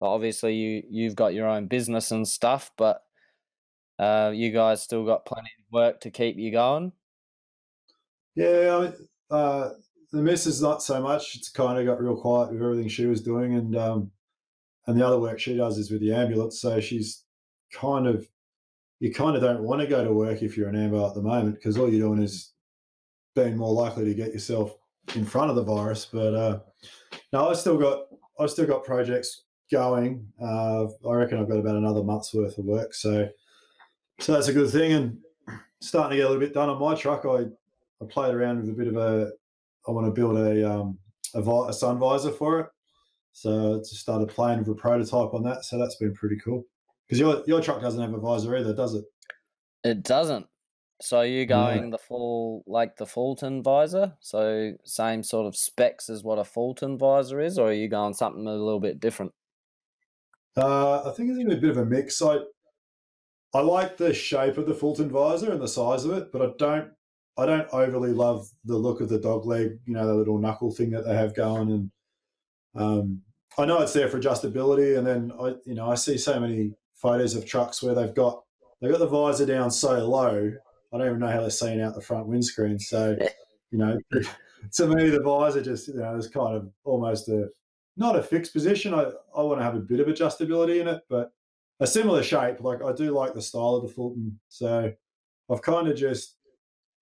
[0.00, 3.02] obviously you you've got your own business and stuff, but
[3.98, 6.92] uh, you guys still got plenty of work to keep you going.
[8.34, 8.90] Yeah,
[9.30, 9.70] uh,
[10.14, 11.36] the missus not so much.
[11.36, 14.10] It's kind of got real quiet with everything she was doing, and um,
[14.86, 16.60] and the other work she does is with the ambulance.
[16.60, 17.24] So she's
[17.72, 18.26] kind of
[19.00, 21.22] you kind of don't want to go to work if you're an ambo at the
[21.22, 22.52] moment because all you're doing is
[23.34, 24.76] being more likely to get yourself
[25.14, 26.06] in front of the virus.
[26.10, 26.60] But uh,
[27.32, 28.04] no, I still got
[28.38, 30.26] I still got projects going.
[30.40, 32.94] Uh, I reckon I've got about another month's worth of work.
[32.94, 33.28] So
[34.20, 34.92] so that's a good thing.
[34.92, 35.18] And
[35.80, 37.24] starting to get a little bit done on my truck.
[37.26, 37.46] I
[38.02, 39.32] I played around with a bit of a.
[39.86, 40.98] I want to build a um,
[41.34, 42.66] a, a sun visor for it.
[43.32, 45.64] So just started playing with a prototype on that.
[45.64, 46.64] So that's been pretty cool.
[47.06, 49.04] Because your your truck doesn't have a visor either, does it?
[49.82, 50.46] It doesn't.
[51.02, 56.22] So you're going the full like the Fulton visor, so same sort of specs as
[56.22, 59.32] what a Fulton visor is, or are you going something a little bit different?
[60.56, 62.22] Uh, I think it's going to be a bit of a mix.
[62.22, 62.38] I
[63.52, 66.50] I like the shape of the Fulton visor and the size of it, but I
[66.58, 66.92] don't
[67.36, 70.70] I don't overly love the look of the dog leg, you know, the little knuckle
[70.70, 71.70] thing that they have going.
[71.70, 71.90] And
[72.76, 73.22] um,
[73.58, 76.74] I know it's there for adjustability, and then I you know I see so many
[76.94, 78.42] photos of trucks where they've got
[78.80, 80.52] they've got the visor down so low.
[80.92, 82.78] I don't even know how they're seeing out the front windscreen.
[82.78, 83.16] So,
[83.72, 83.98] you know,
[84.72, 87.48] to me the visor just you know is kind of almost a
[87.96, 88.94] not a fixed position.
[88.94, 91.32] I, I want to have a bit of adjustability in it, but
[91.80, 92.60] a similar shape.
[92.60, 94.40] Like I do like the style of the Fulton.
[94.48, 94.92] So
[95.50, 96.36] I've kind of just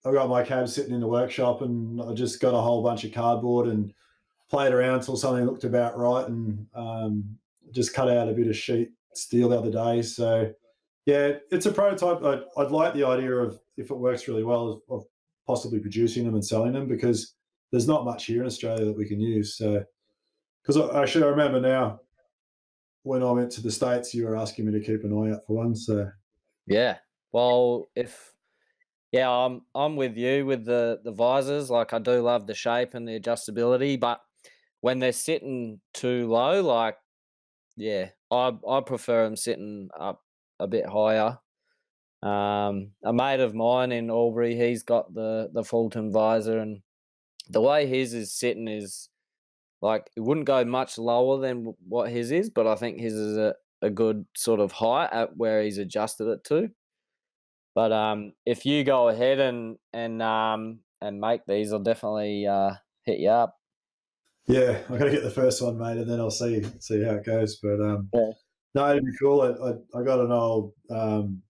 [0.04, 3.04] I've got my cab sitting in the workshop and I just got a whole bunch
[3.04, 3.92] of cardboard and
[4.50, 7.38] played around until something looked about right and um,
[7.70, 10.02] just cut out a bit of sheet steel the other day.
[10.02, 10.52] So
[11.06, 12.22] yeah, it's a prototype.
[12.24, 15.04] I'd, I'd like the idea of if it works really well of
[15.46, 17.34] possibly producing them and selling them because
[17.70, 19.56] there's not much here in Australia that we can use.
[19.56, 19.84] So
[20.62, 22.00] because actually I remember now
[23.04, 25.46] when I went to the states, you were asking me to keep an eye out
[25.46, 25.74] for one.
[25.74, 26.10] So
[26.66, 26.98] yeah,
[27.32, 28.32] well, if
[29.12, 31.70] yeah, I'm I'm with you with the the visors.
[31.70, 34.20] Like I do love the shape and the adjustability, but
[34.80, 36.96] when they're sitting too low, like
[37.76, 40.22] yeah, I I prefer them sitting up
[40.60, 41.38] a bit higher.
[42.22, 46.82] Um, a mate of mine in Albury, he's got the the Fulton visor, and
[47.50, 49.10] the way his is sitting is
[49.82, 53.36] like it wouldn't go much lower than what his is, but I think his is
[53.38, 56.70] a, a good sort of height at where he's adjusted it to.
[57.74, 62.74] But um, if you go ahead and and um, and make these, I'll definitely uh,
[63.04, 63.56] hit you up.
[64.46, 67.12] Yeah, I got to get the first one made, and then I'll see see how
[67.12, 67.56] it goes.
[67.56, 68.30] But um, yeah.
[68.74, 69.42] no, it'd be cool.
[69.42, 71.42] I, I, I got an old um,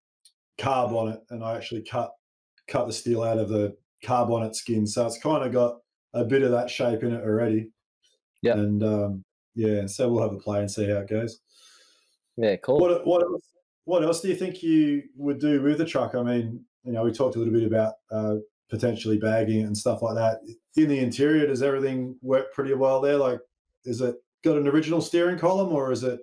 [0.59, 2.13] carb on it, and I actually cut
[2.69, 5.79] cut the steel out of the carb on it skin, so it's kind of got
[6.15, 7.71] a bit of that shape in it already.
[8.43, 8.55] Yeah.
[8.55, 11.41] And um, yeah, so we'll have a play and see how it goes.
[12.37, 12.79] Yeah, cool.
[12.79, 13.43] What what else,
[13.85, 16.15] what else do you think you would do with the truck?
[16.15, 18.37] I mean, you know, we talked a little bit about uh,
[18.71, 20.41] potentially bagging and stuff like that.
[20.77, 23.17] In the interior, does everything work pretty well there?
[23.17, 23.41] Like,
[23.85, 26.21] is it got an original steering column or is it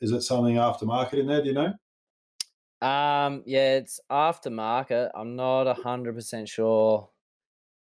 [0.00, 1.42] is it something aftermarket in there?
[1.42, 1.74] Do you know?
[2.80, 5.10] Um, yeah, it's aftermarket.
[5.14, 7.10] I'm not hundred percent sure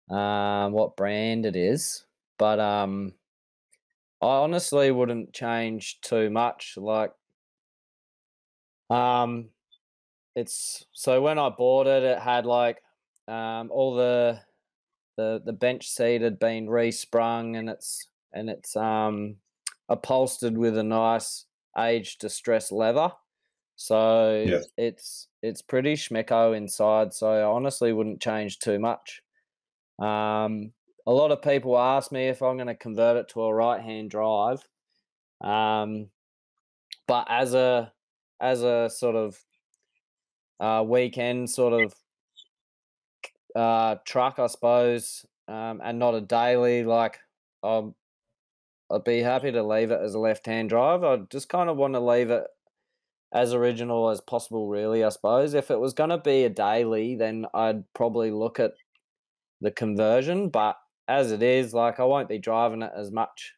[0.09, 2.07] um what brand it is,
[2.38, 3.14] but um,
[4.20, 6.77] I honestly wouldn't change too much.
[6.77, 7.12] Like,
[8.90, 9.51] um,
[10.35, 12.83] it's so when I bought it, it had like
[13.29, 14.42] um all the
[15.16, 19.38] the the bench seat had been resprung and it's and it's um
[19.88, 21.46] upholstered with a nice
[21.79, 23.12] age distressed leather.
[23.77, 24.62] So Yeah.
[24.77, 27.14] it's it's pretty schmecko inside.
[27.14, 29.22] So I honestly wouldn't change too much.
[29.99, 30.75] Um,
[31.07, 33.83] a lot of people ask me if I'm going to convert it to a right
[33.83, 34.68] hand drive.
[35.40, 36.11] Um,
[37.07, 37.92] but as a
[38.40, 39.38] as a sort of
[40.61, 41.94] uh, weekend sort of
[43.55, 46.85] uh, truck, I suppose, um, and not a daily.
[46.85, 47.18] Like,
[47.62, 47.94] um,
[48.90, 51.03] I'd be happy to leave it as a left-hand drive.
[51.03, 52.44] I just kind of want to leave it
[53.33, 54.68] as original as possible.
[54.68, 55.55] Really, I suppose.
[55.55, 58.75] If it was going to be a daily, then I'd probably look at
[59.61, 60.51] the conversion.
[60.51, 60.77] But
[61.09, 63.55] as it is, like, I won't be driving it as much.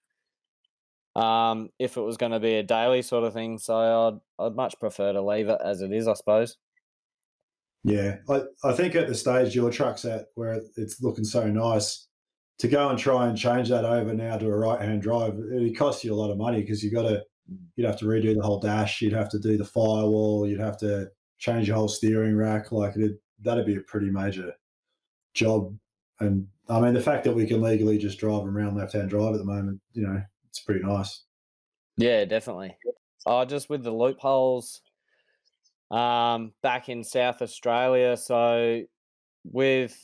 [1.19, 4.55] Um, if it was going to be a daily sort of thing, so I'd I'd
[4.55, 6.57] much prefer to leave it as it is, I suppose.
[7.83, 12.07] Yeah, I, I think at the stage your truck's at where it's looking so nice,
[12.59, 15.77] to go and try and change that over now to a right hand drive, it
[15.77, 17.23] costs you a lot of money because you got to
[17.77, 20.77] you'd have to redo the whole dash, you'd have to do the firewall, you'd have
[20.79, 22.71] to change your whole steering rack.
[22.71, 24.53] Like it, that'd be a pretty major
[25.35, 25.75] job.
[26.21, 29.09] And I mean, the fact that we can legally just drive them around left hand
[29.09, 31.25] drive at the moment, you know, it's pretty nice.
[31.97, 32.77] Yeah, definitely.
[33.27, 34.81] Oh, just with the loopholes
[35.91, 38.17] um, back in South Australia.
[38.17, 38.83] So,
[39.45, 39.97] with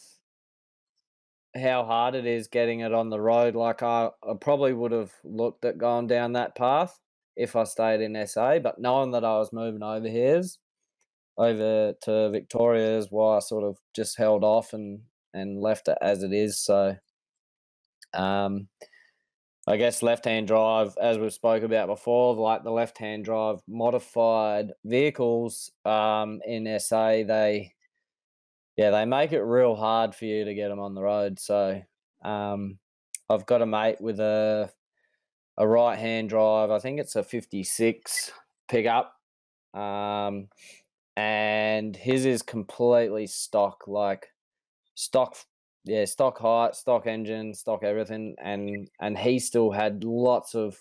[1.57, 5.13] how hard it is getting it on the road, like I, I probably would have
[5.23, 6.99] looked at going down that path
[7.37, 8.59] if I stayed in SA.
[8.59, 10.59] But knowing that I was moving over here's
[11.37, 15.01] over to Victoria is why I sort of just held off and
[15.33, 16.59] and left it as it is.
[16.59, 16.97] So,
[18.13, 18.69] um,
[19.67, 23.61] I guess left hand drive, as we've spoke about before, like the left hand drive
[23.67, 27.73] modified vehicles um, in SA, they
[28.77, 31.39] yeah they make it real hard for you to get them on the road.
[31.41, 31.81] So
[32.23, 32.79] um,
[33.31, 34.71] I've got a mate with a
[35.57, 36.71] a right hand drive.
[36.71, 38.33] I think it's a fifty six
[38.69, 39.15] pickup,
[39.73, 40.49] um,
[41.17, 44.27] and his is completely stock, like
[44.95, 45.37] stock
[45.85, 50.79] yeah, stock height, stock engine, stock everything, and and he still had lots of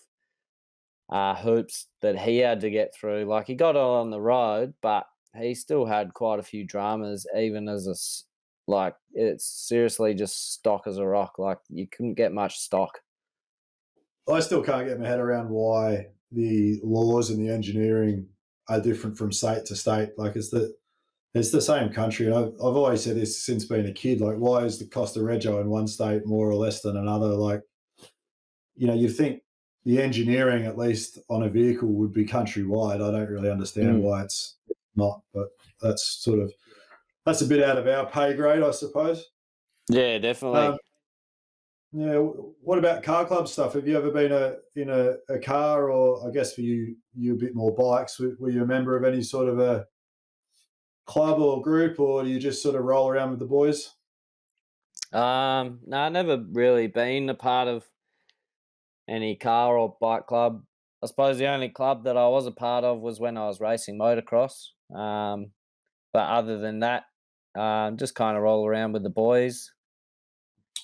[1.10, 3.26] uh, hoops that he had to get through.
[3.26, 5.06] Like he got on the road, but
[5.38, 7.96] he still had quite a few dramas, even as a
[8.72, 11.38] like it's seriously just stock as a rock.
[11.38, 13.00] Like you couldn't get much stock.
[14.32, 18.28] I still can't get my head around why the laws and the engineering
[18.70, 20.12] are different from state to state.
[20.18, 20.74] Like it's the
[21.34, 24.22] it's the same country, and I've, I've always said this since being a kid.
[24.22, 27.28] Like, why is the cost of rego in one state more or less than another?
[27.28, 27.62] Like,
[28.76, 29.41] you know, you'd think
[29.86, 32.96] the engineering, at least on a vehicle, would be countrywide.
[32.96, 34.02] I don't really understand Mm.
[34.02, 34.58] why it's
[34.96, 35.50] not, but
[35.82, 36.54] that's sort of
[37.26, 39.26] that's a bit out of our pay grade, I suppose.
[39.89, 40.60] Yeah, definitely.
[40.60, 40.78] Um,
[41.93, 42.17] yeah.
[42.17, 43.74] What about car club stuff?
[43.74, 47.34] Have you ever been a in a, a car, or I guess for you, you
[47.34, 48.19] a bit more bikes?
[48.19, 49.86] Were, were you a member of any sort of a
[51.06, 53.92] club or group, or do you just sort of roll around with the boys?
[55.12, 57.86] Um, no, I've never really been a part of
[59.08, 60.63] any car or bike club.
[61.04, 63.60] I suppose the only club that I was a part of was when I was
[63.60, 64.70] racing motocross.
[64.96, 65.52] Um,
[66.13, 67.04] but other than that,
[67.56, 69.72] um, just kind of roll around with the boys.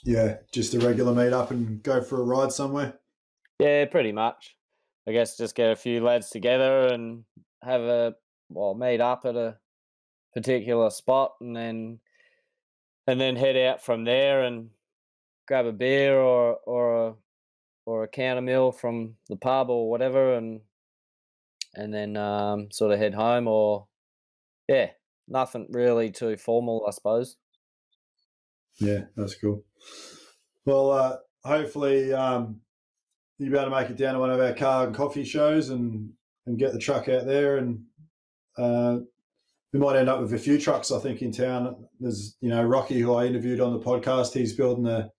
[0.03, 2.99] Yeah, just a regular meet up and go for a ride somewhere.
[3.59, 4.55] Yeah, pretty much.
[5.07, 7.23] I guess just get a few lads together and
[7.63, 8.15] have a
[8.49, 9.57] well meet up at a
[10.33, 11.99] particular spot, and then
[13.07, 14.69] and then head out from there and
[15.47, 17.13] grab a beer or or a
[17.85, 20.61] or a counter meal from the pub or whatever, and
[21.73, 23.87] and then um, sort of head home or
[24.67, 24.91] yeah,
[25.27, 27.37] nothing really too formal, I suppose.
[28.79, 29.63] Yeah, that's cool.
[30.65, 32.61] Well, uh, hopefully um,
[33.37, 35.69] you'll be able to make it down to one of our car and coffee shows
[35.69, 36.11] and
[36.45, 37.83] and get the truck out there, and
[38.57, 38.99] uh,
[39.71, 40.91] we might end up with a few trucks.
[40.91, 41.87] I think in town.
[41.99, 44.33] There's you know Rocky, who I interviewed on the podcast.
[44.33, 45.11] He's building a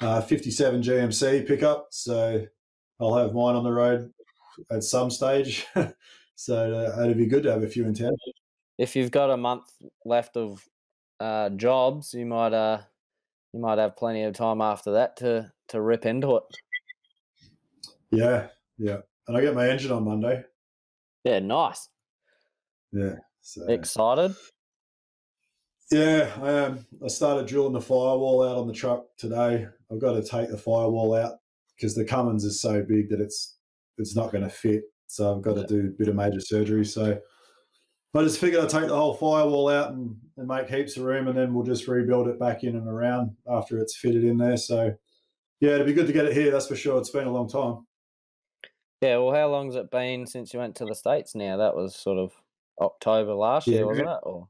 [0.00, 2.46] uh, 57 GMC pickup, so
[3.00, 4.12] I'll have mine on the road
[4.70, 5.66] at some stage.
[6.36, 8.16] so uh, it'd be good to have a few in town.
[8.78, 9.64] If you've got a month
[10.04, 10.66] left of
[11.18, 12.80] uh, jobs, you might uh
[13.52, 16.42] you might have plenty of time after that to to rip into it.
[18.10, 18.98] Yeah, yeah.
[19.28, 20.42] And I get my engine on Monday.
[21.24, 21.88] Yeah, nice.
[22.92, 23.16] Yeah,
[23.50, 24.36] So, Excited?
[25.90, 26.86] yeah, I am.
[27.04, 29.66] I started drilling the firewall out on the truck today.
[29.90, 31.38] I've got to take the firewall out
[31.74, 33.56] because the Cummins is so big that it's
[33.98, 34.84] it's not going to fit.
[35.08, 35.62] So I've got Yeah.
[35.62, 36.84] to do a bit of major surgery.
[36.84, 37.18] So
[38.14, 41.26] I just figured I'd take the whole firewall out and, and make heaps of room,
[41.26, 44.58] and then we'll just rebuild it back in and around after it's fitted in there.
[44.58, 44.94] So
[45.58, 46.52] yeah, it'd be good to get it here.
[46.52, 46.98] That's for sure.
[46.98, 47.84] It's been a long time.
[49.00, 51.56] Yeah, well, how long's it been since you went to the States now?
[51.56, 52.30] That was sort of
[52.80, 54.18] October last year, wasn't it?
[54.22, 54.48] Or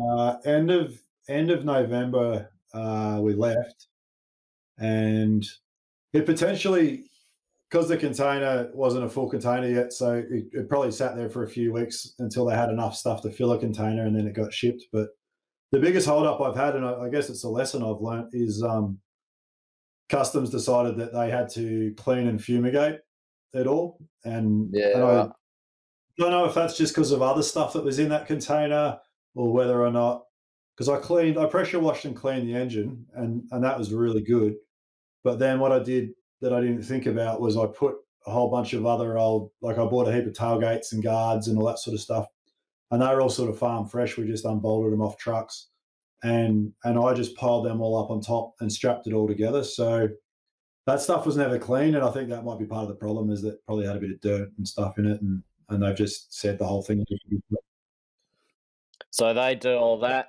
[0.00, 0.98] Uh, end of
[1.28, 3.88] end of November, uh, we left,
[4.78, 5.44] and
[6.12, 7.04] it potentially
[7.70, 11.44] because the container wasn't a full container yet, so it, it probably sat there for
[11.44, 14.34] a few weeks until they had enough stuff to fill a container, and then it
[14.34, 14.84] got shipped.
[14.92, 15.08] But
[15.70, 18.62] the biggest holdup I've had, and I, I guess it's a lesson I've learned, is
[18.62, 18.98] um,
[20.08, 22.98] customs decided that they had to clean and fumigate
[23.52, 25.28] it all, and Yeah, and I.
[26.18, 28.98] don't know if that's just because of other stuff that was in that container
[29.34, 30.24] or whether or not
[30.80, 34.22] because I cleaned, I pressure washed and cleaned the engine, and and that was really
[34.22, 34.54] good.
[35.22, 37.96] But then what I did that I didn't think about was I put
[38.26, 41.48] a whole bunch of other old, like I bought a heap of tailgates and guards
[41.48, 42.26] and all that sort of stuff,
[42.90, 44.16] and they were all sort of farm fresh.
[44.16, 45.68] We just unbolted them off trucks,
[46.22, 49.64] and and I just piled them all up on top and strapped it all together.
[49.64, 50.08] So
[50.86, 53.30] that stuff was never clean, and I think that might be part of the problem
[53.30, 55.96] is that probably had a bit of dirt and stuff in it, and and they've
[55.96, 57.04] just said the whole thing.
[59.10, 60.28] so they do all that.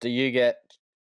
[0.00, 0.58] Do you get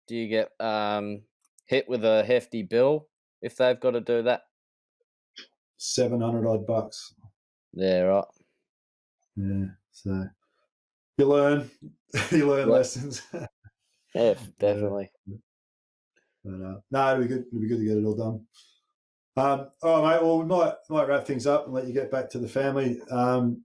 [0.09, 1.23] do you get um,
[1.67, 3.09] hit with a hefty bill
[3.43, 4.43] if they've got to do that?
[5.77, 7.15] Seven hundred odd bucks.
[7.73, 8.25] Yeah, right.
[9.37, 9.67] Yeah.
[9.93, 10.27] So
[11.19, 11.71] you learn,
[12.31, 13.23] you learn lessons.
[14.17, 15.11] Yeah, definitely.
[16.45, 17.47] But uh, no, it'd be good.
[17.49, 18.47] It'd be good to get it all done.
[19.37, 20.23] Um, all right, mate.
[20.23, 23.01] Well, we might might wrap things up and let you get back to the family.
[23.11, 23.65] Um,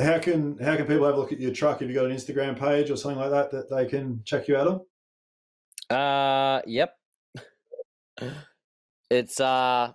[0.00, 1.80] how can how can people have a look at your truck?
[1.80, 4.56] Have you got an Instagram page or something like that that they can check you
[4.56, 4.68] out
[5.90, 5.96] on?
[5.96, 6.94] Uh, yep.
[9.10, 9.92] It's uh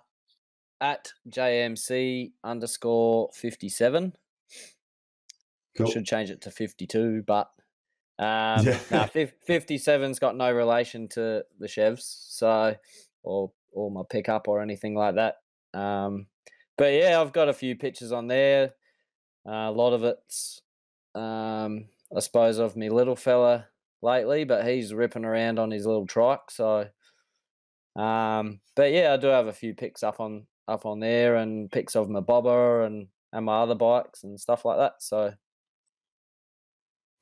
[0.80, 4.14] at JMC underscore fifty seven.
[5.76, 5.86] Cool.
[5.86, 7.50] Should change it to fifty two, but
[8.18, 8.78] um, Yeah.
[8.90, 9.06] nah,
[9.46, 12.74] fifty seven's got no relation to the Chevs, so
[13.22, 15.36] or or my pickup or anything like that.
[15.78, 16.26] Um,
[16.76, 18.74] but yeah, I've got a few pictures on there.
[19.46, 20.60] Uh, a lot of it's,
[21.14, 23.68] um, I suppose, of me little fella
[24.02, 26.50] lately, but he's ripping around on his little trike.
[26.50, 26.88] So,
[27.96, 31.70] um, but yeah, I do have a few pics up on up on there and
[31.70, 34.94] pics of my bobber and and my other bikes and stuff like that.
[35.00, 35.34] So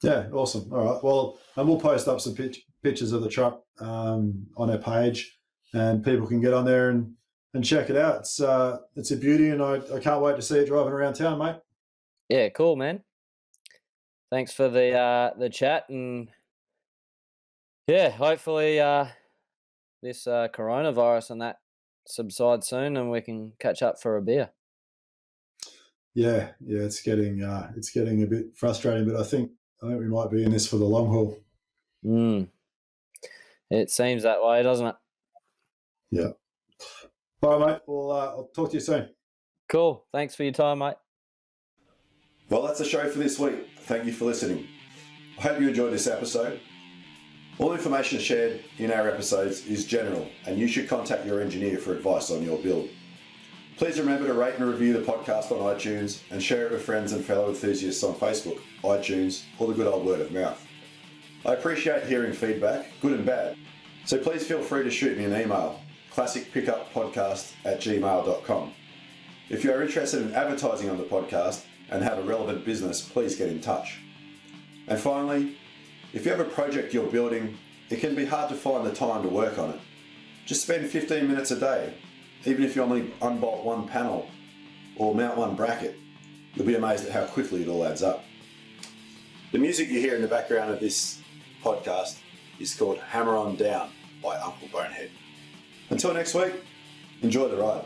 [0.03, 0.73] Yeah, awesome.
[0.73, 1.03] All right.
[1.03, 5.39] Well, and we'll post up some pitch, pictures of the truck um, on our page,
[5.73, 7.15] and people can get on there and,
[7.55, 8.21] and check it out.
[8.21, 11.15] It's uh, it's a beauty, and I, I can't wait to see it driving around
[11.15, 11.57] town, mate.
[12.33, 13.03] Yeah, cool, man.
[14.31, 16.31] Thanks for the uh, the chat and
[17.87, 19.07] yeah, hopefully uh,
[20.03, 21.59] this uh, coronavirus and that
[22.07, 24.49] subsides soon, and we can catch up for a beer.
[26.15, 29.51] Yeah, yeah, it's getting uh, it's getting a bit frustrating, but I think
[29.83, 31.39] I think we might be in this for the long haul.
[32.03, 32.49] Mm.
[33.71, 34.97] It seems that way, doesn't it?
[36.11, 36.29] Yeah.
[37.43, 37.81] All right, mate.
[37.87, 39.11] Well, uh, I'll talk to you soon.
[39.69, 40.07] Cool.
[40.13, 40.97] Thanks for your time, mate.
[42.53, 43.67] Well, that's the show for this week.
[43.85, 44.69] Thank you for listening.
[45.39, 46.61] I hope you enjoyed this episode.
[47.59, 51.95] All information shared in our episodes is general, and you should contact your engineer for
[51.95, 52.91] advice on your build.
[53.79, 57.13] Please remember to rate and review the podcast on iTunes and share it with friends
[57.13, 60.63] and fellow enthusiasts on Facebook, iTunes, or the good old word of mouth.
[61.47, 63.57] I appreciate hearing feedback, good and bad,
[64.05, 65.81] so please feel free to shoot me an email,
[66.15, 68.75] classicpickuppodcast at gmail.com.
[69.49, 73.37] If you are interested in advertising on the podcast and have a relevant business, please
[73.37, 73.99] get in touch.
[74.89, 75.57] And finally,
[76.13, 77.59] if you have a project you're building,
[77.91, 79.81] it can be hard to find the time to work on it.
[80.47, 81.95] Just spend 15 minutes a day,
[82.47, 84.29] even if you only unbolt one panel
[84.97, 85.99] or mount one bracket.
[86.55, 88.25] You'll be amazed at how quickly it all adds up.
[89.53, 91.21] The music you hear in the background of this
[91.63, 92.19] podcast
[92.59, 93.91] is called Hammer On Down
[94.23, 95.11] by Uncle Bonehead.
[95.91, 96.55] Until next week,
[97.21, 97.85] enjoy the ride.